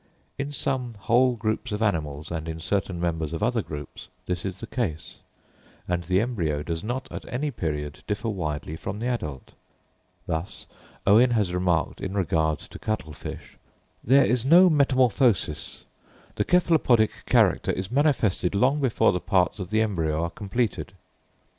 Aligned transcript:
In 0.39 0.51
some 0.51 0.95
whole 1.01 1.35
groups 1.35 1.71
of 1.71 1.83
animals 1.83 2.31
and 2.31 2.49
in 2.49 2.59
certain 2.59 2.99
members 2.99 3.33
of 3.33 3.43
other 3.43 3.61
groups 3.61 4.07
this 4.25 4.43
is 4.45 4.57
the 4.57 4.65
case, 4.65 5.19
and 5.87 6.05
the 6.05 6.19
embryo 6.19 6.63
does 6.63 6.83
not 6.83 7.07
at 7.11 7.31
any 7.31 7.51
period 7.51 8.01
differ 8.07 8.27
widely 8.27 8.75
from 8.75 8.97
the 8.97 9.05
adult: 9.05 9.51
thus 10.25 10.65
Owen 11.05 11.29
has 11.29 11.53
remarked 11.53 12.01
in 12.01 12.15
regard 12.15 12.57
to 12.57 12.79
cuttle 12.79 13.13
fish, 13.13 13.59
"there 14.03 14.25
is 14.25 14.43
no 14.43 14.71
metamorphosis; 14.71 15.85
the 16.33 16.45
cephalopodic 16.45 17.11
character 17.27 17.71
is 17.71 17.91
manifested 17.91 18.55
long 18.55 18.81
before 18.81 19.11
the 19.11 19.19
parts 19.19 19.59
of 19.59 19.69
the 19.69 19.83
embryo 19.83 20.23
are 20.23 20.31
completed." 20.31 20.93